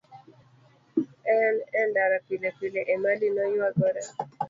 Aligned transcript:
En 1.37 1.53
e 1.79 1.81
ndara 1.89 2.17
pilepile, 2.27 2.81
Emali 2.93 3.27
noyuagore. 3.35 4.01